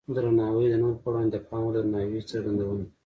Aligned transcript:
درناوی 0.15 0.67
د 0.69 0.75
نورو 0.81 1.01
په 1.03 1.07
وړاندې 1.11 1.31
د 1.33 1.37
پام 1.47 1.61
وړ 1.65 1.73
درناوي 1.75 2.19
څرګندونه 2.31 2.73
ده. 2.79 2.85